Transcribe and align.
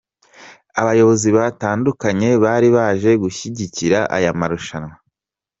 Abayobozi 0.81 1.27
batandukanye 1.37 2.29
bari 2.43 2.67
baje 2.77 3.11
gushyigikira 3.23 3.99
aya 4.15 4.31
marushanwa. 4.39 4.95